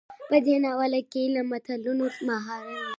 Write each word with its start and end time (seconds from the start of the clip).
په 0.29 0.37
دې 0.45 0.55
ناول 0.63 0.93
کې 1.11 1.23
له 1.35 1.41
متلونو، 1.51 2.05
محاورو، 2.27 2.79